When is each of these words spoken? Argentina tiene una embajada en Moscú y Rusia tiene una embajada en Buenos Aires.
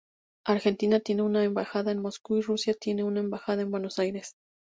Argentina 0.47 0.99
tiene 0.99 1.21
una 1.21 1.43
embajada 1.43 1.91
en 1.91 2.01
Moscú 2.01 2.35
y 2.37 2.41
Rusia 2.41 2.73
tiene 2.73 3.03
una 3.03 3.19
embajada 3.19 3.61
en 3.61 3.69
Buenos 3.69 3.99
Aires. 3.99 4.35